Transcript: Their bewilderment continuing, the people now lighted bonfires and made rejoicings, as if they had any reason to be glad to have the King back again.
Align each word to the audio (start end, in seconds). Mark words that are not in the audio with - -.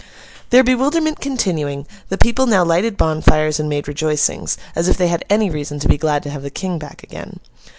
Their 0.49 0.63
bewilderment 0.63 1.19
continuing, 1.19 1.85
the 2.09 2.17
people 2.17 2.47
now 2.47 2.63
lighted 2.63 2.97
bonfires 2.97 3.59
and 3.59 3.69
made 3.69 3.87
rejoicings, 3.87 4.57
as 4.75 4.87
if 4.87 4.97
they 4.97 5.09
had 5.09 5.23
any 5.29 5.51
reason 5.51 5.77
to 5.77 5.87
be 5.87 5.95
glad 5.99 6.23
to 6.23 6.31
have 6.31 6.41
the 6.41 6.49
King 6.49 6.79
back 6.79 7.03
again. 7.03 7.39